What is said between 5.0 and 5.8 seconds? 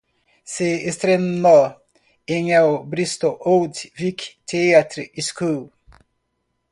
School".